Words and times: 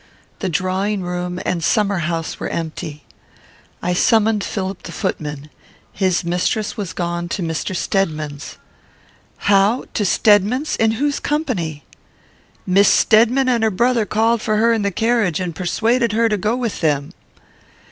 The 0.39 0.49
drawing 0.49 1.03
room 1.03 1.39
and 1.45 1.63
summer 1.63 1.99
house 1.99 2.39
were 2.39 2.49
empty. 2.49 3.03
I 3.83 3.93
summoned 3.93 4.43
Philip 4.43 4.81
the 4.81 4.91
footman: 4.91 5.51
his 5.93 6.23
mistress 6.23 6.75
was 6.75 6.91
gone 6.91 7.29
to 7.29 7.43
Mr. 7.43 7.75
Stedman's. 7.75 8.57
"How? 9.45 9.85
To 9.93 10.03
Stedman's? 10.03 10.75
In 10.77 10.93
whose 10.93 11.19
company?" 11.19 11.83
"Miss 12.65 12.87
Stedman 12.89 13.47
and 13.47 13.63
her 13.63 13.69
brother 13.69 14.07
called 14.07 14.41
for 14.41 14.57
her 14.57 14.73
in 14.73 14.81
the 14.81 14.89
carriage, 14.89 15.39
and 15.39 15.53
persuaded 15.55 16.13
her 16.13 16.27
to 16.29 16.35
go 16.37 16.55
with 16.57 16.81
them." 16.81 17.11